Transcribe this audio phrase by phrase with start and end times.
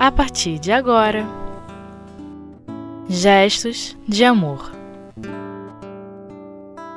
[0.00, 1.26] a partir de agora.
[3.06, 4.72] Gestos de amor.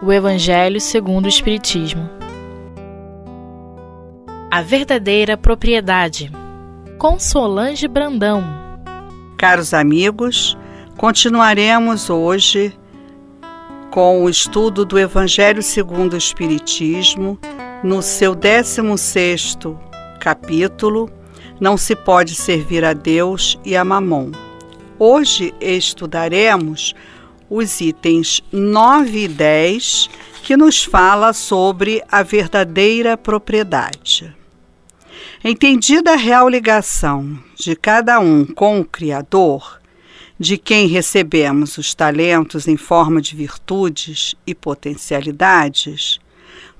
[0.01, 2.09] O Evangelho segundo o Espiritismo.
[4.49, 6.31] A verdadeira propriedade.
[6.97, 8.41] Com Solange Brandão.
[9.37, 10.57] Caros amigos,
[10.95, 12.73] continuaremos hoje
[13.91, 17.37] com o estudo do Evangelho segundo o Espiritismo,
[17.83, 19.77] no seu 16º
[20.21, 21.09] capítulo,
[21.59, 24.31] Não se pode servir a Deus e a Mamon.
[24.97, 26.93] Hoje estudaremos
[27.49, 30.09] os itens 9 e 10,
[30.43, 34.35] que nos fala sobre a verdadeira propriedade.
[35.43, 39.79] Entendida a real ligação de cada um com o Criador,
[40.39, 46.19] de quem recebemos os talentos em forma de virtudes e potencialidades,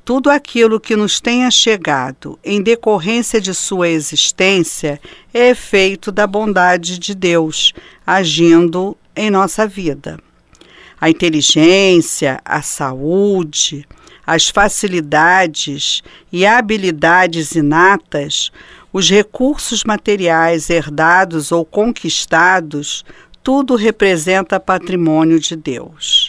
[0.05, 4.99] tudo aquilo que nos tenha chegado em decorrência de sua existência
[5.33, 7.73] é efeito da bondade de Deus
[8.05, 10.19] agindo em nossa vida.
[10.99, 13.85] A inteligência, a saúde,
[14.25, 16.01] as facilidades
[16.31, 18.51] e habilidades inatas,
[18.91, 23.03] os recursos materiais herdados ou conquistados,
[23.41, 26.22] tudo representa patrimônio de Deus.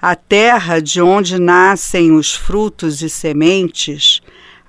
[0.00, 4.20] A terra de onde nascem os frutos e sementes,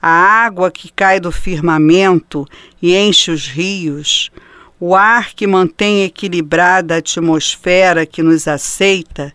[0.01, 2.47] a água que cai do firmamento
[2.81, 4.31] e enche os rios,
[4.79, 9.33] o ar que mantém equilibrada a atmosfera que nos aceita,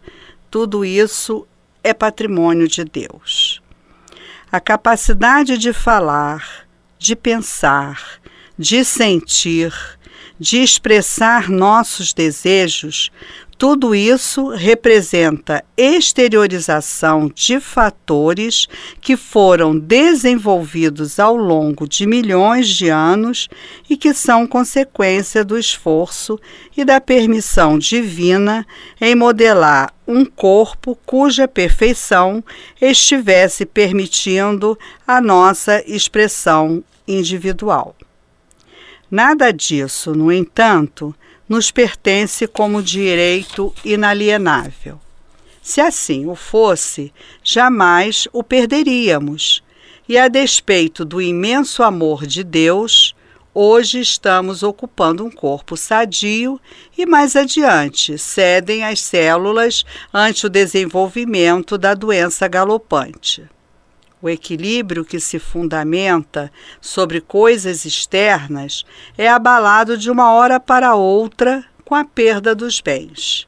[0.50, 1.46] tudo isso
[1.82, 3.62] é patrimônio de Deus.
[4.50, 6.66] A capacidade de falar,
[6.98, 8.20] de pensar,
[8.58, 9.72] de sentir,
[10.38, 13.12] de expressar nossos desejos,
[13.56, 18.66] tudo isso representa exteriorização de fatores
[19.00, 23.48] que foram desenvolvidos ao longo de milhões de anos
[23.88, 26.38] e que são consequência do esforço
[26.76, 28.66] e da permissão divina
[29.00, 32.42] em modelar um corpo cuja perfeição
[32.80, 37.94] estivesse permitindo a nossa expressão individual.
[39.10, 41.14] Nada disso, no entanto,
[41.54, 45.00] nos pertence como direito inalienável.
[45.62, 47.12] Se assim o fosse,
[47.44, 49.62] jamais o perderíamos.
[50.08, 53.14] E a despeito do imenso amor de Deus,
[53.54, 56.60] hoje estamos ocupando um corpo sadio
[56.98, 63.48] e mais adiante cedem as células ante o desenvolvimento da doença galopante.
[64.24, 68.82] O equilíbrio que se fundamenta sobre coisas externas
[69.18, 73.46] é abalado de uma hora para outra com a perda dos bens.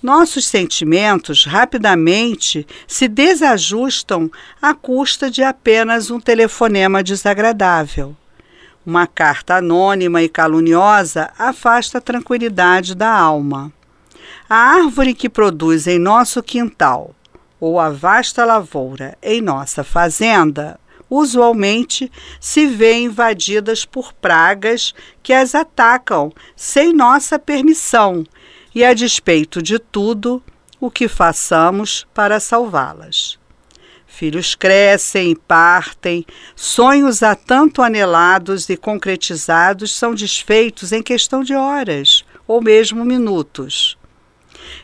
[0.00, 4.30] Nossos sentimentos rapidamente se desajustam
[4.62, 8.16] à custa de apenas um telefonema desagradável.
[8.86, 13.72] Uma carta anônima e caluniosa afasta a tranquilidade da alma.
[14.48, 17.12] A árvore que produz em nosso quintal
[17.66, 20.78] ou a vasta lavoura em nossa fazenda,
[21.10, 22.10] usualmente
[22.40, 28.24] se vê invadidas por pragas que as atacam sem nossa permissão
[28.72, 30.40] e, a despeito de tudo,
[30.80, 33.36] o que façamos para salvá-las.
[34.06, 41.54] Filhos crescem e partem, sonhos há tanto anelados e concretizados são desfeitos em questão de
[41.54, 43.95] horas ou mesmo minutos.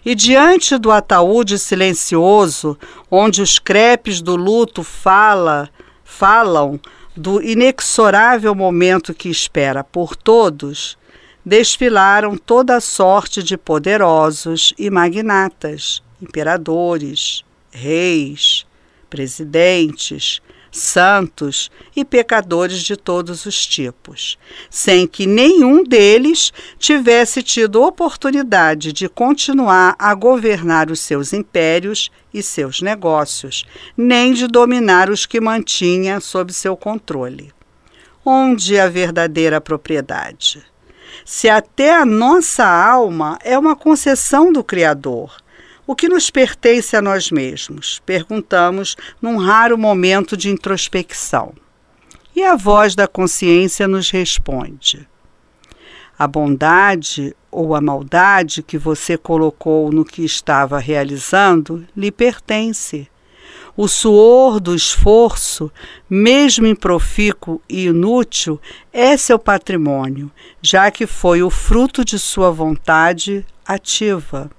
[0.04, 2.76] E diante do ataúde silencioso,
[3.10, 5.70] onde os crepes do luto fala,
[6.02, 6.80] falam
[7.16, 10.98] do inexorável momento que espera por todos,
[11.44, 18.66] desfilaram toda sorte de poderosos e magnatas, imperadores, reis,
[19.08, 20.40] presidentes,
[20.72, 24.38] santos e pecadores de todos os tipos,
[24.70, 32.42] sem que nenhum deles tivesse tido oportunidade de continuar a governar os seus impérios e
[32.42, 37.52] seus negócios, nem de dominar os que mantinha sob seu controle.
[38.24, 40.64] Onde a verdadeira propriedade?
[41.24, 45.36] Se até a nossa alma é uma concessão do Criador,
[45.86, 48.00] o que nos pertence a nós mesmos?
[48.06, 51.54] Perguntamos num raro momento de introspecção.
[52.34, 55.08] E a voz da consciência nos responde:
[56.18, 63.08] A bondade ou a maldade que você colocou no que estava realizando lhe pertence.
[63.76, 65.72] O suor do esforço,
[66.08, 68.60] mesmo improfícuo e inútil,
[68.92, 70.30] é seu patrimônio,
[70.60, 74.50] já que foi o fruto de sua vontade ativa.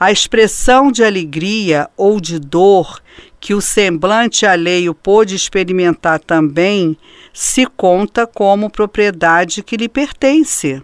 [0.00, 3.02] A expressão de alegria ou de dor
[3.40, 6.96] que o semblante alheio pôde experimentar também,
[7.32, 10.80] se conta como propriedade que lhe pertence.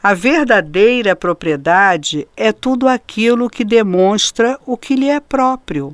[0.00, 5.92] A verdadeira propriedade é tudo aquilo que demonstra o que lhe é próprio.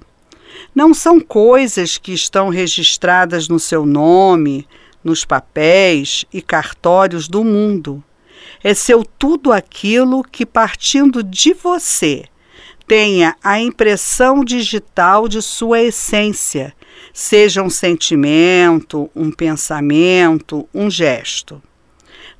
[0.75, 4.69] Não são coisas que estão registradas no seu nome,
[5.03, 8.05] nos papéis e cartórios do mundo.
[8.62, 12.25] É seu tudo aquilo que, partindo de você,
[12.87, 16.75] tenha a impressão digital de sua essência,
[17.12, 21.62] seja um sentimento, um pensamento, um gesto.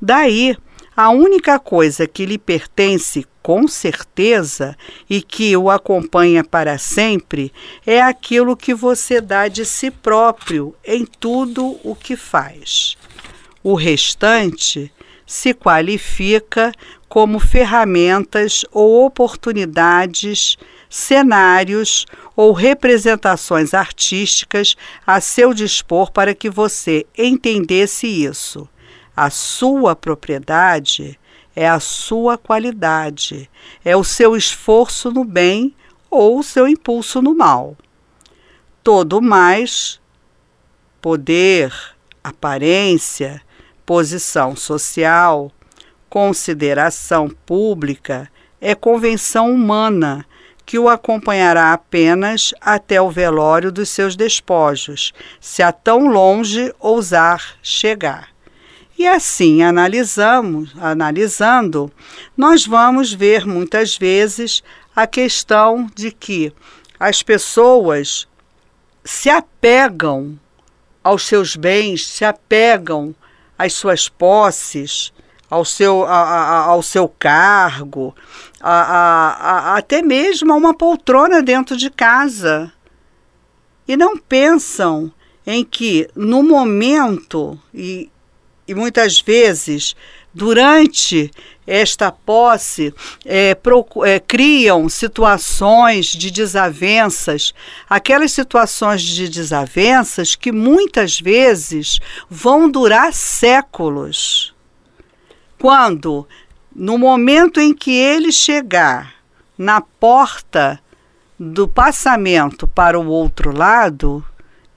[0.01, 0.57] Daí,
[0.95, 4.77] a única coisa que lhe pertence com certeza
[5.09, 7.53] e que o acompanha para sempre
[7.87, 12.97] é aquilo que você dá de si próprio em tudo o que faz.
[13.63, 14.93] O restante
[15.33, 16.73] se qualifica
[17.09, 20.57] como ferramentas ou oportunidades,
[20.89, 24.77] cenários ou representações artísticas
[25.07, 28.69] a seu dispor para que você entendesse isso
[29.17, 31.19] a sua propriedade
[31.55, 33.51] é a sua qualidade,
[33.85, 35.75] é o seu esforço no bem
[36.11, 37.77] ou o seu impulso no mal.
[38.83, 40.01] Todo mais,
[41.01, 41.73] poder,
[42.25, 43.43] aparência,
[43.85, 45.51] posição social,
[46.09, 48.31] consideração pública,
[48.61, 50.25] é convenção humana
[50.65, 57.57] que o acompanhará apenas até o velório dos seus despojos, se a tão longe ousar
[57.63, 58.29] chegar.
[58.97, 61.91] E assim analisamos, analisando,
[62.37, 64.63] nós vamos ver muitas vezes
[64.95, 66.53] a questão de que
[67.01, 68.29] as pessoas
[69.05, 70.39] se apegam
[71.03, 73.15] aos seus bens, se apegam
[73.65, 75.13] às suas posses,
[75.49, 78.15] ao seu, a, a, ao seu cargo,
[78.61, 82.73] a, até mesmo a uma poltrona dentro de casa.
[83.87, 85.13] E não pensam
[85.47, 88.11] em que no momento, e
[88.67, 89.95] e muitas vezes,
[90.35, 91.31] durante
[91.67, 92.93] esta posse,
[93.25, 93.57] é,
[94.05, 97.55] é, criam situações de desavenças,
[97.89, 104.55] aquelas situações de desavenças que muitas vezes vão durar séculos.
[105.59, 106.27] Quando,
[106.75, 109.15] no momento em que ele chegar
[109.57, 110.81] na porta
[111.39, 114.25] do passamento para o outro lado,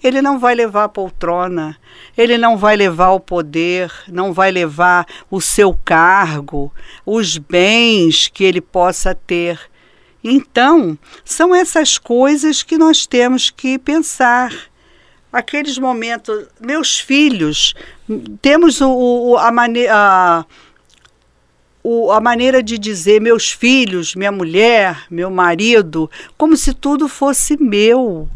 [0.04, 1.78] ele não vai levar a poltrona,
[2.18, 6.72] ele não vai levar o poder, não vai levar o seu cargo,
[7.06, 9.60] os bens que ele possa ter.
[10.24, 14.52] Então, são essas coisas que nós temos que pensar.
[15.32, 17.74] Aqueles momentos, meus filhos,
[18.42, 20.46] temos o, o a
[22.12, 28.28] a maneira de dizer meus filhos, minha mulher, meu marido, como se tudo fosse meu.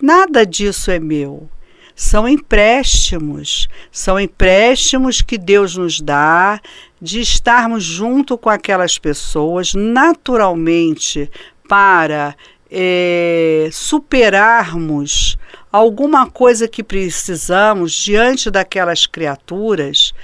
[0.00, 1.48] Nada disso é meu.
[1.94, 6.58] São empréstimos, são empréstimos que Deus nos dá
[7.00, 11.30] de estarmos junto com aquelas pessoas naturalmente
[11.68, 12.34] para
[12.70, 15.36] é, superarmos
[15.70, 20.14] alguma coisa que precisamos diante daquelas criaturas,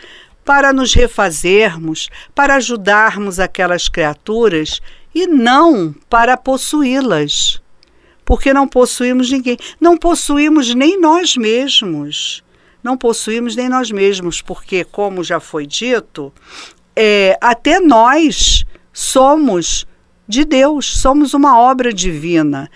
[0.46, 4.81] para nos refazermos, para ajudarmos aquelas criaturas
[5.14, 7.61] e não para possuí-las
[8.26, 9.56] porque não possuímos ninguém.
[9.81, 12.45] Não possuímos nem nós mesmos.
[12.83, 16.33] Não possuímos nem nós mesmos, porque, como já foi dito,
[16.95, 19.87] é, até nós somos
[20.28, 22.68] de Deus, somos uma obra divina.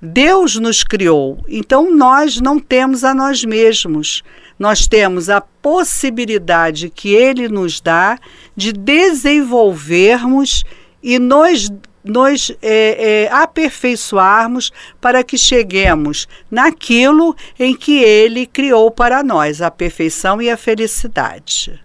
[0.00, 4.22] Deus nos criou, então nós não temos a nós mesmos.
[4.58, 8.18] Nós temos a possibilidade que Ele nos dá
[8.56, 10.64] de desenvolvermos
[11.02, 11.68] e nos
[12.04, 19.70] nos é, é, aperfeiçoarmos para que cheguemos naquilo em que Ele criou para nós, a
[19.70, 21.80] perfeição e a felicidade.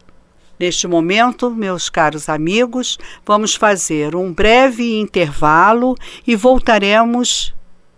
[0.60, 5.96] Neste momento, meus caros amigos, vamos fazer um breve intervalo
[6.26, 7.54] e voltaremos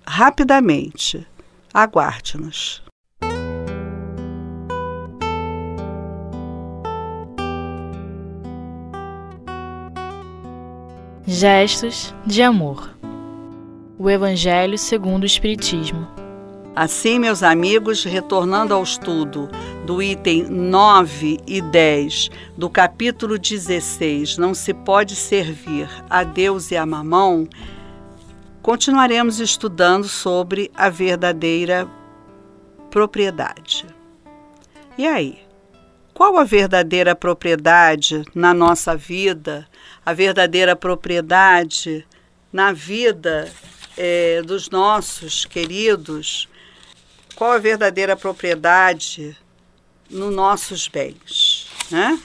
[0.06, 1.26] rapidamente.
[1.74, 2.89] Aguarde-nos.
[11.32, 12.90] Gestos de amor.
[14.00, 16.08] O Evangelho segundo o Espiritismo.
[16.76, 19.48] Assim, meus amigos, retornando ao estudo
[19.86, 26.76] do item 9 e 10 do capítulo 16, Não se pode servir a Deus e
[26.76, 27.48] a mamão,
[28.64, 31.88] continuaremos estudando sobre a verdadeira
[32.90, 33.86] propriedade.
[34.98, 35.38] E aí?
[36.20, 39.66] Qual a verdadeira propriedade na nossa vida
[40.06, 42.06] a verdadeira propriedade
[42.52, 43.50] na vida
[43.98, 46.50] é, dos nossos queridos
[47.38, 49.34] qual a verdadeira propriedade
[50.10, 51.68] nos nossos bens.
[51.90, 52.20] Né?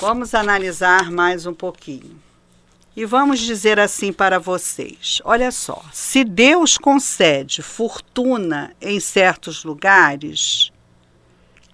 [0.00, 2.18] Vamos analisar mais um pouquinho.
[2.96, 10.72] E vamos dizer assim para vocês: olha só, se Deus concede fortuna em certos lugares,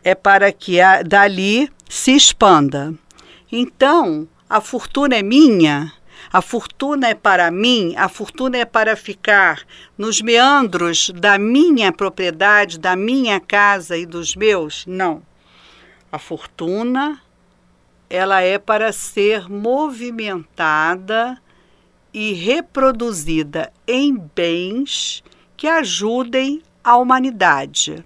[0.05, 2.95] é para que a, dali se expanda.
[3.51, 5.93] Então, a fortuna é minha,
[6.33, 9.63] a fortuna é para mim, a fortuna é para ficar
[9.99, 14.87] nos meandros da minha propriedade, da minha casa e dos meus?
[14.87, 15.23] Não.
[16.11, 17.21] A fortuna
[18.09, 21.39] ela é para ser movimentada
[22.13, 25.25] e reproduzida em bens
[25.57, 28.05] que ajudem a humanidade.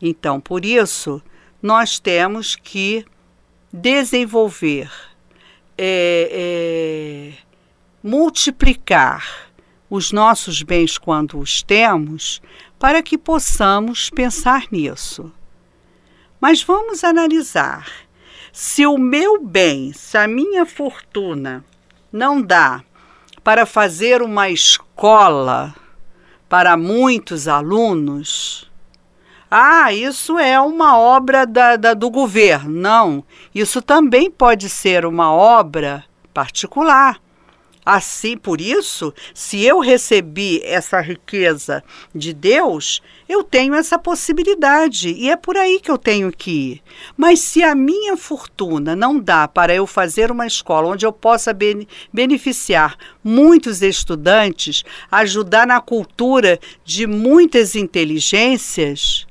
[0.00, 1.22] Então, por isso,
[1.62, 3.04] nós temos que
[3.72, 4.90] desenvolver
[5.76, 7.42] é, é,
[8.02, 9.48] multiplicar
[9.90, 12.42] os nossos bens quando os temos,
[12.78, 15.32] para que possamos pensar nisso.
[16.40, 17.90] Mas vamos analisar.
[18.52, 21.64] Se o meu bem, se a minha fortuna
[22.12, 22.82] não dá
[23.42, 25.74] para fazer uma escola
[26.48, 28.67] para muitos alunos,
[29.50, 32.70] ah, isso é uma obra da, da, do governo.
[32.70, 33.24] Não,
[33.54, 37.18] isso também pode ser uma obra particular.
[37.90, 41.82] Assim, por isso, se eu recebi essa riqueza
[42.14, 46.82] de Deus, eu tenho essa possibilidade e é por aí que eu tenho que ir.
[47.16, 51.56] Mas se a minha fortuna não dá para eu fazer uma escola onde eu possa
[52.12, 59.26] beneficiar muitos estudantes, ajudar na cultura de muitas inteligências,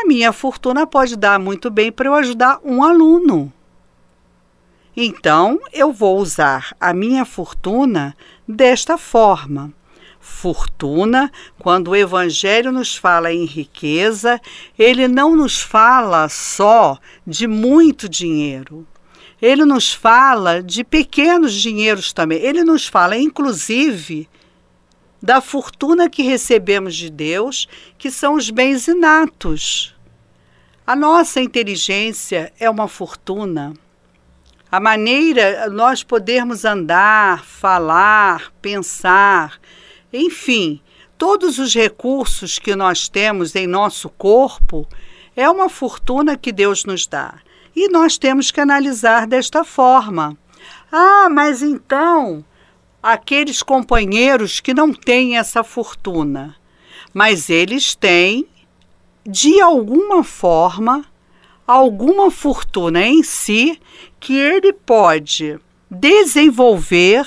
[0.00, 3.52] a minha fortuna pode dar muito bem para eu ajudar um aluno.
[4.96, 8.14] Então, eu vou usar a minha fortuna
[8.46, 9.72] desta forma.
[10.20, 14.40] Fortuna, quando o Evangelho nos fala em riqueza,
[14.78, 18.86] ele não nos fala só de muito dinheiro.
[19.40, 22.38] Ele nos fala de pequenos dinheiros também.
[22.38, 24.28] Ele nos fala, inclusive,
[25.22, 29.94] da fortuna que recebemos de Deus, que são os bens inatos.
[30.84, 33.72] A nossa inteligência é uma fortuna.
[34.70, 39.60] A maneira nós podermos andar, falar, pensar,
[40.12, 40.80] enfim,
[41.16, 44.88] todos os recursos que nós temos em nosso corpo
[45.36, 47.34] é uma fortuna que Deus nos dá.
[47.76, 50.36] E nós temos que analisar desta forma.
[50.90, 52.44] Ah, mas então
[53.02, 56.54] aqueles companheiros que não têm essa fortuna,
[57.12, 58.46] mas eles têm,
[59.26, 61.04] de alguma forma,
[61.66, 63.80] alguma fortuna em si
[64.20, 65.58] que ele pode
[65.90, 67.26] desenvolver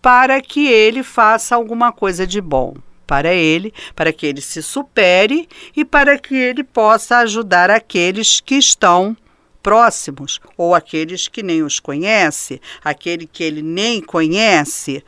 [0.00, 2.74] para que ele faça alguma coisa de bom
[3.06, 8.56] para ele, para que ele se supere e para que ele possa ajudar aqueles que
[8.56, 9.16] estão
[9.64, 15.02] próximos ou aqueles que nem os conhece, aquele que ele nem conhece.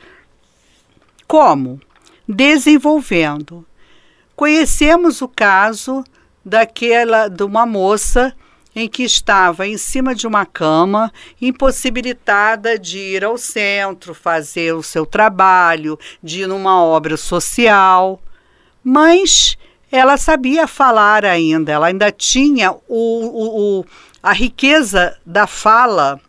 [1.27, 1.79] Como?
[2.27, 3.63] Desenvolvendo.
[4.35, 6.03] Conhecemos o caso
[6.43, 8.35] daquela de uma moça
[8.75, 11.11] em que estava em cima de uma cama,
[11.41, 18.19] impossibilitada de ir ao centro, fazer o seu trabalho, de ir numa obra social.
[18.83, 19.57] Mas
[19.91, 23.85] ela sabia falar ainda, ela ainda tinha o, o, o
[24.21, 26.19] a riqueza da fala,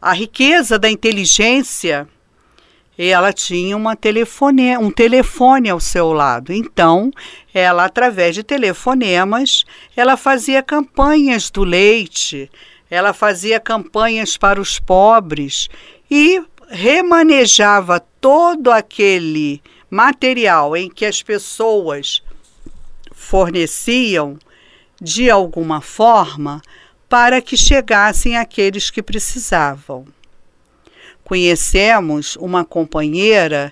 [0.00, 2.08] a riqueza da inteligência,
[2.98, 6.52] e ela tinha uma telefone, um telefone ao seu lado.
[6.52, 7.10] Então,
[7.54, 9.64] ela, através de telefonemas,
[9.96, 12.50] ela fazia campanhas do leite,
[12.90, 15.68] ela fazia campanhas para os pobres
[16.10, 22.22] e remanejava todo aquele material em que as pessoas
[23.12, 24.38] forneciam
[25.00, 26.60] de alguma forma
[27.12, 30.06] para que chegassem aqueles que precisavam.
[31.22, 33.70] Conhecemos uma companheira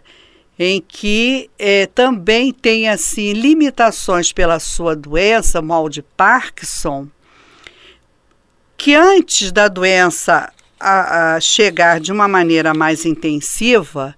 [0.59, 7.09] em que eh, também tem assim limitações pela sua doença, mal de Parkinson,
[8.77, 14.15] que antes da doença a, a chegar de uma maneira mais intensiva,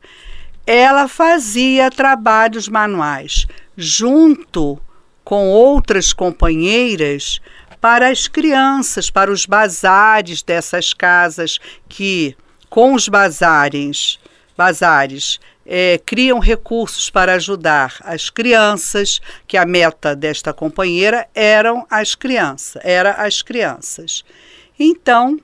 [0.67, 4.81] ela fazia trabalhos manuais junto
[5.25, 7.41] com outras companheiras
[7.83, 11.59] para as crianças, para os bazares dessas casas
[11.89, 12.37] que,
[12.71, 14.21] com os bazares,
[14.57, 22.15] bazares é, criam recursos para ajudar as crianças, que a meta desta companheira eram as
[22.15, 24.25] crianças, era as crianças.
[24.79, 25.41] Então,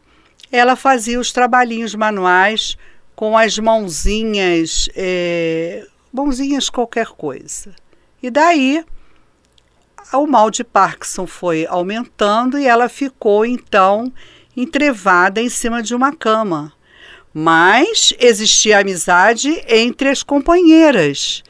[0.52, 2.78] ela fazia os trabalhinhos manuais
[3.16, 7.74] com as mãozinhas é, bonzinhas qualquer coisa.
[8.22, 8.84] E daí
[10.16, 14.12] o mal de Parkinson foi aumentando e ela ficou então
[14.56, 16.72] entrevada em cima de uma cama.
[17.32, 21.42] Mas existia amizade entre as companheiras.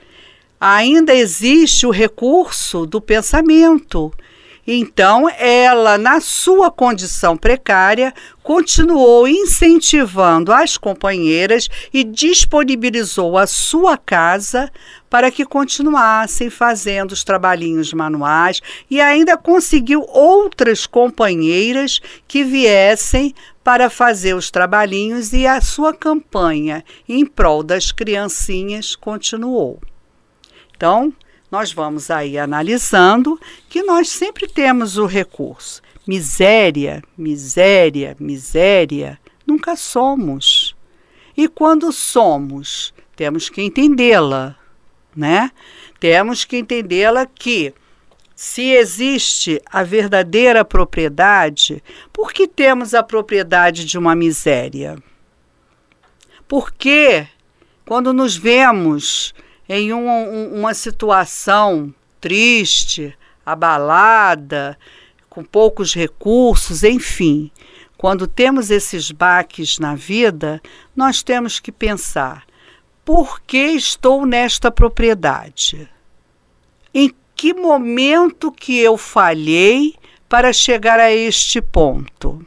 [0.61, 4.13] Ainda existe o recurso do pensamento.
[4.71, 14.71] Então, ela, na sua condição precária, continuou incentivando as companheiras e disponibilizou a sua casa
[15.09, 18.61] para que continuassem fazendo os trabalhinhos manuais
[18.91, 21.99] e ainda conseguiu outras companheiras
[22.29, 23.35] que viessem
[23.65, 29.81] para fazer os trabalhinhos e a sua campanha em prol das criancinhas continuou.
[30.77, 31.11] Então,
[31.51, 35.83] nós vamos aí analisando que nós sempre temos o recurso.
[36.07, 40.77] Miséria, miséria, miséria, nunca somos.
[41.37, 44.57] E quando somos, temos que entendê-la,
[45.15, 45.51] né?
[46.01, 47.75] Temos que entendê-la que
[48.35, 54.97] se existe a verdadeira propriedade, por que temos a propriedade de uma miséria?
[56.47, 57.27] Porque
[57.85, 59.35] quando nos vemos
[59.69, 64.79] em um, um, uma situação triste, abalada,
[65.29, 67.51] com poucos recursos, enfim.
[67.97, 70.63] Quando temos esses baques na vida,
[70.97, 72.45] nós temos que pensar:
[73.05, 75.89] por que estou nesta propriedade?
[76.95, 79.95] Em que momento que eu falhei
[80.29, 82.45] para chegar a este ponto?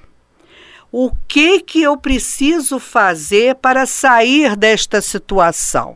[0.91, 5.95] O que que eu preciso fazer para sair desta situação?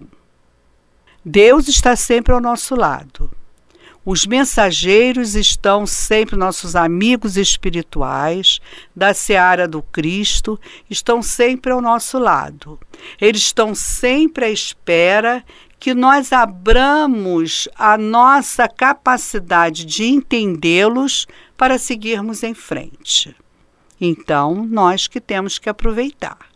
[1.28, 3.32] Deus está sempre ao nosso lado.
[4.06, 8.60] Os mensageiros estão sempre nossos amigos espirituais
[8.96, 12.80] da seara do Cristo, estão sempre ao nosso lado.
[13.20, 15.44] Eles estão sempre à espera
[15.80, 21.26] que nós abramos a nossa capacidade de entendê-los
[21.58, 23.36] para seguirmos em frente.
[24.00, 26.55] Então, nós que temos que aproveitar.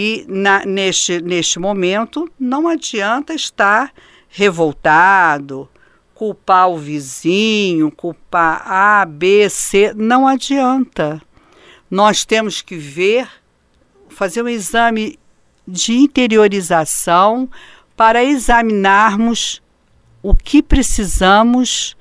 [0.00, 3.92] E na, neste, neste momento não adianta estar
[4.28, 5.68] revoltado,
[6.14, 11.20] culpar o vizinho, culpar A, B, C, não adianta.
[11.90, 13.28] Nós temos que ver,
[14.08, 15.18] fazer um exame
[15.66, 17.50] de interiorização
[17.96, 19.60] para examinarmos
[20.22, 21.96] o que precisamos,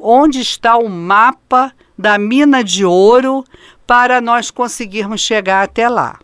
[0.00, 3.44] onde está o mapa da mina de ouro
[3.86, 6.18] para nós conseguirmos chegar até lá.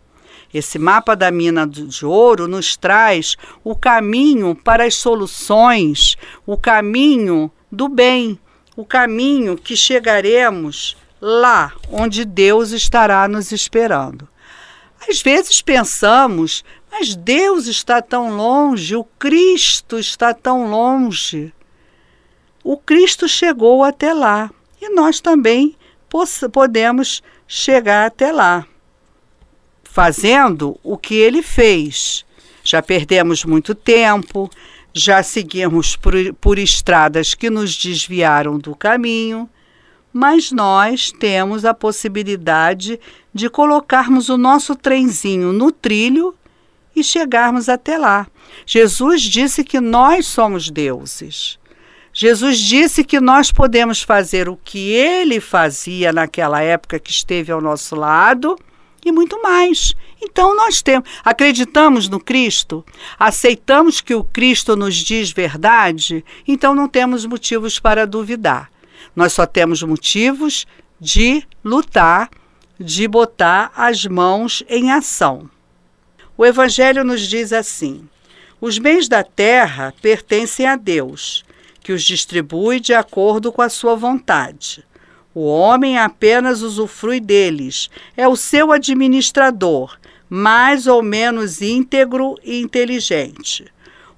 [0.52, 7.50] Esse mapa da mina de ouro nos traz o caminho para as soluções, o caminho
[7.70, 8.38] do bem,
[8.74, 14.26] o caminho que chegaremos lá onde Deus estará nos esperando.
[15.06, 21.52] Às vezes pensamos, mas Deus está tão longe, o Cristo está tão longe.
[22.64, 25.76] O Cristo chegou até lá e nós também
[26.50, 28.66] podemos chegar até lá
[29.90, 32.24] fazendo o que ele fez.
[32.62, 34.50] Já perdemos muito tempo,
[34.92, 39.48] já seguimos por, por estradas que nos desviaram do caminho,
[40.12, 43.00] mas nós temos a possibilidade
[43.32, 46.34] de colocarmos o nosso trenzinho no trilho
[46.94, 48.26] e chegarmos até lá.
[48.66, 51.58] Jesus disse que nós somos deuses.
[52.12, 57.60] Jesus disse que nós podemos fazer o que ele fazia naquela época que esteve ao
[57.60, 58.58] nosso lado
[59.04, 59.94] e muito mais.
[60.20, 62.84] Então nós temos, acreditamos no Cristo,
[63.18, 68.70] aceitamos que o Cristo nos diz verdade, então não temos motivos para duvidar.
[69.14, 70.66] Nós só temos motivos
[71.00, 72.30] de lutar,
[72.78, 75.48] de botar as mãos em ação.
[76.36, 78.08] O Evangelho nos diz assim:
[78.60, 81.44] os bens da terra pertencem a Deus,
[81.80, 84.84] que os distribui de acordo com a sua vontade.
[85.40, 89.96] O homem apenas usufrui deles, é o seu administrador,
[90.28, 93.64] mais ou menos íntegro e inteligente.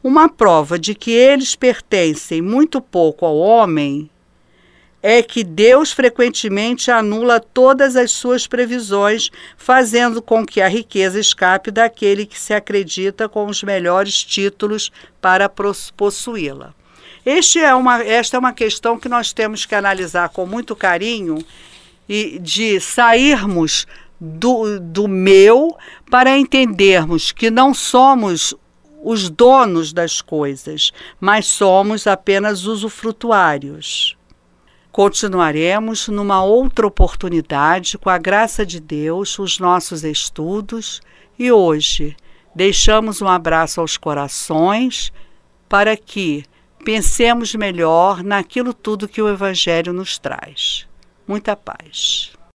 [0.03, 4.09] Uma prova de que eles pertencem muito pouco ao homem
[5.03, 9.29] é que Deus frequentemente anula todas as suas previsões,
[9.59, 15.51] fazendo com que a riqueza escape daquele que se acredita com os melhores títulos para
[15.51, 16.75] possuí-la.
[17.25, 21.39] Este é uma, esta é uma questão que nós temos que analisar com muito carinho
[22.09, 23.87] e de sairmos
[24.21, 25.77] do, do meu
[26.11, 28.55] para entendermos que não somos
[29.03, 34.17] os donos das coisas, mas somos apenas usufrutuários.
[34.93, 41.01] Continuaremos numa outra oportunidade, com a graça de Deus, os nossos estudos
[41.39, 42.17] e hoje
[42.55, 45.13] Deixamos um abraço aos corações
[45.69, 46.45] para que
[46.85, 50.87] pensemos melhor naquilo tudo que o Evangelho nos traz.
[51.27, 52.33] Muita paz.